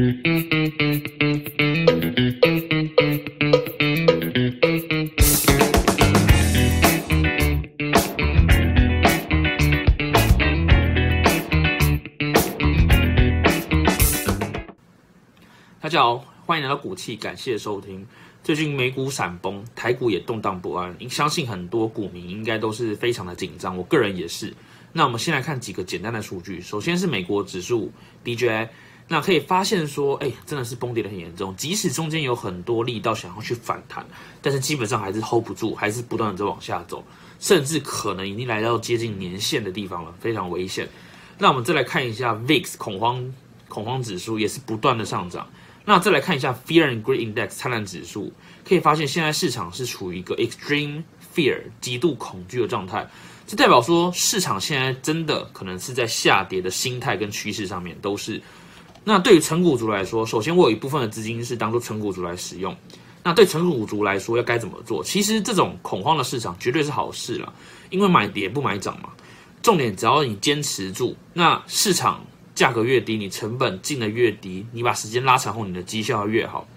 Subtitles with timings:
[0.00, 0.06] 大
[15.90, 18.06] 家好，欢迎来到股气，感谢收听。
[18.42, 24.54] 最近美股闪崩，台股也动荡不安，相信很多股民应该都是非常的紧张，我个人也是。
[24.94, 27.92] 那我们先来看几个简单的数据，首先是美国指数
[28.24, 28.70] DJI，
[29.12, 34.06] 那可以发现说，哎，真的是崩跌的很严重，即使中间有很多力道想要去反弹，
[34.40, 37.04] 但是基本上还是 hold 不住，还是不断的在往下走，
[37.40, 40.88] 甚至可能已经来到接近年线的地方了，非常危险。
[41.38, 43.34] 那我们再来看一下 VIX 恐慌
[43.66, 45.44] 恐慌指数，也是不断的上涨。
[45.84, 48.32] 那再来看一下 Fear and Greed Index 灿烂指数，
[48.64, 51.02] 可以发现现在市场是处于一个 extreme
[51.34, 53.10] fear 极度恐惧的状态，
[53.44, 58.40] 这代表说市场现在真的可能是在下跌的心态跟趋势上面都是。
[59.04, 62.76] 那对于成股族来说，首先我有一部分的资金是当做成股族来使用。
[63.22, 65.04] 那对成股族来说要该怎么做？
[65.04, 67.52] 其实这种恐慌的市场绝对是好事了，
[67.90, 69.10] 因为买跌不买涨嘛。
[69.62, 72.24] 重点只要你坚持住，那市场。
[72.52, 76.68] 价格越低，你成本进的越低，你把时间拉长后，你的绩效越好。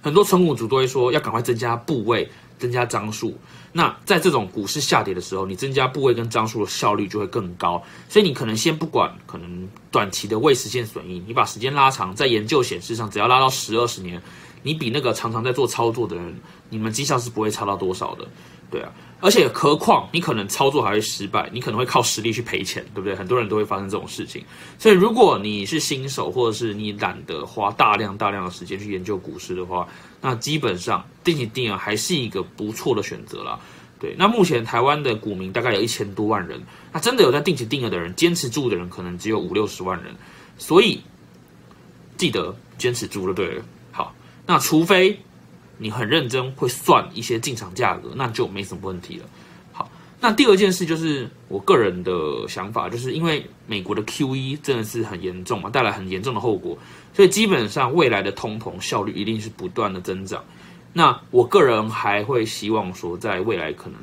[0.00, 2.26] 很多成股族都会说要赶快增加部位、
[2.58, 3.36] 增加张数。
[3.72, 7.82] 那在这种股市下跌的时候，你增加部位跟张数的效率就会更高。
[8.08, 14.22] 所以你可能先不管可能短期的未实现损益，你把时间拉长，在研究显示上，只要拉到十二十年，
[14.62, 16.34] 你比那个常常在做操作的人，
[16.68, 18.26] 你们绩效是不会差到多少的。
[18.68, 23.14] 对啊，而且何况你可能操作还会失败，你可能会靠实力去赔钱，对不对？
[23.14, 24.44] 很多人都会发生这种事情。
[24.76, 29.86] 所以如果你是新手，或者是你懒得花大量大量的时间去研究股市的话，
[30.20, 33.58] 那基本上定期定额还是一个不错的选择啦。
[34.00, 36.60] 对，那目前台湾的股民大概有一千多万人，
[36.92, 40.12] 那真的有在定期定额的人，坚持住的人可能只有五六十万人。
[40.58, 41.00] 所以
[42.18, 43.62] 记得坚持住就对了。
[43.92, 44.12] 好，
[44.46, 45.18] 那除非。
[45.78, 49.26] 你很认真，会算一些进场价格，那就没什么问题了。
[49.74, 49.86] 好，
[50.18, 56.78] 那第二件事就是我个人的想法，就是因为美国的 Q E 真的是很严重嘛，带来很严重的后果，
[57.12, 60.42] 所以基本上未来的通膨效率一定是不断的增长。
[60.94, 64.00] 那我个人还会希望说，在未来可能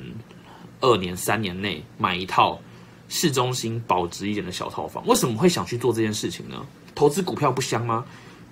[0.79, 2.61] 二年、三年内买一套
[3.09, 5.03] 市中心保值一点的小套房。
[5.07, 6.63] 为什么会想去做这件事情呢？
[6.93, 8.05] 投资股票不香吗？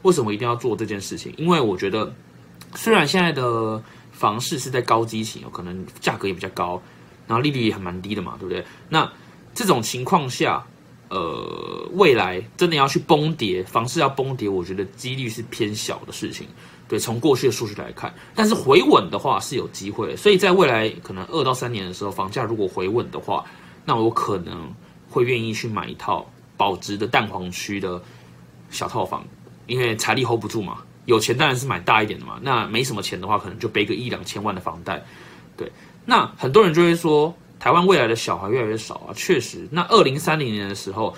[0.04, 1.34] 为什么一定要做这件事情？
[1.38, 2.14] 因为我觉得。
[2.74, 6.82] 虽然现在的房市是在高基期，有可能价格也比较高，
[7.28, 8.64] 然后利率也很蛮低的嘛，对不对？
[8.88, 9.12] 那
[9.54, 10.66] 这种情况下，
[11.10, 16.48] 呃，未来真的要去崩跌，房市要崩跌，我觉得几率是偏小的事情。
[16.88, 20.16] 对，从过去的数据来看，但是回稳的话是有机会。
[20.16, 23.44] 所以在未来可能二到三年的时候，房价如果回稳的话，
[23.84, 24.74] 那我可能
[25.10, 26.26] 会愿意去买一套
[26.56, 28.02] 保值的蛋黄区的
[28.70, 29.26] 小套房，
[29.72, 30.84] 因为财力 hold 不住嘛。
[31.06, 35.02] 有钱当然是买大一点的嘛，那没什么钱的话，可能就背个一两千万的房贷。
[35.58, 35.72] 对，
[36.06, 39.10] 那很多人就会说，台湾未来的小孩越来越少啊。
[39.16, 41.16] 确实，那二零三零年的时候，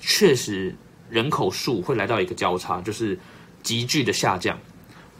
[0.00, 0.74] 确实
[1.10, 3.18] 人口数会来到一个交叉，就是
[3.62, 4.58] 急剧的下降。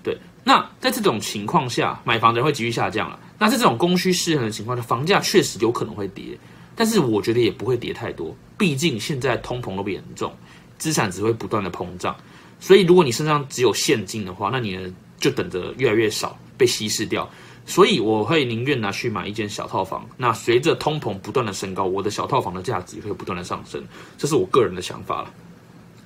[0.03, 3.21] 对，那在这种情况下，买房的人会急剧下降了。
[3.39, 6.39] 那在这种供需失衡的情况下，房价确实有可能会跌，
[6.75, 10.35] 但是我觉得也不会跌太多，毕竟现在通膨都不严重，
[10.79, 12.17] 资产只会不断的膨胀。
[12.59, 17.29] 所以，如果你身上只有现金的话，那你就等着越来越少被稀释掉。
[17.67, 20.09] 所以，我会宁愿拿去买一间小套房。
[20.17, 23.85] 那随着通膨不断的升高，我的小套房的价值也会不断的上升。
[24.17, 25.31] 这是我个人的想法了。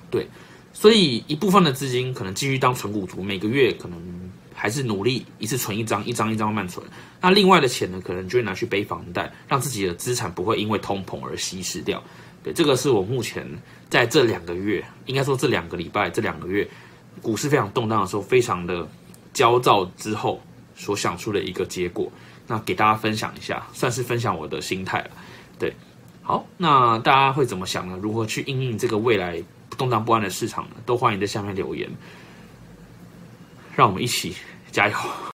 [0.09, 0.27] 对，
[0.73, 3.97] 所以一部分的资金可能继续当存股族，每个月可能
[4.53, 6.85] 还是努力一次存一张，一张一张慢慢存。
[7.21, 12.03] 那另外的钱呢，可能就会拿去背房贷，让自己的资产不会因为通膨而稀释掉。
[12.43, 13.47] 对，这个是我目前
[13.89, 16.67] 在这两个月，应该说这两个礼拜、这两个月，
[17.21, 18.87] 股市非常动荡的时候，非常的
[19.33, 20.41] 焦躁之后
[20.75, 22.11] 所想出的一个结果。
[22.47, 25.11] 那给大家分享一下，算是分享我的心态了。
[25.59, 25.73] 对，
[26.23, 27.97] 好，那大家会怎么想呢？
[28.01, 29.41] 如何去应应这个未来
[29.77, 30.75] 动荡不安的市场呢？
[30.85, 31.89] 都欢迎在下面留言，
[33.75, 34.35] 让我们一起
[34.71, 35.30] 加油。